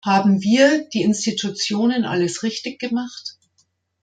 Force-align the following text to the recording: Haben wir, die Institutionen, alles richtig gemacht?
Haben 0.03 0.41
wir, 0.41 0.85
die 0.89 1.03
Institutionen, 1.03 2.05
alles 2.05 2.41
richtig 2.41 2.79
gemacht? 2.79 3.37